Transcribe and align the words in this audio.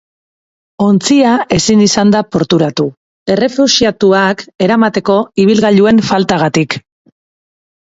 Ontzia 0.85 1.33
ezin 1.57 1.83
izan 1.89 2.15
da 2.15 2.23
porturatu, 2.37 2.87
errefuxiatuak 3.37 4.45
eramateko 4.71 5.23
ibilgailuen 5.49 6.07
faltagatik. 6.13 6.83